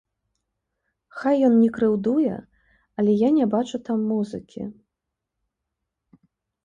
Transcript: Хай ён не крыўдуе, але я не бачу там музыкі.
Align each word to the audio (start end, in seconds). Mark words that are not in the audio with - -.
Хай 1.17 1.35
ён 1.49 1.53
не 1.63 1.67
крыўдуе, 1.75 2.35
але 3.03 3.11
я 3.21 3.29
не 3.37 3.45
бачу 3.55 3.77
там 3.91 3.99
музыкі. 4.15 4.67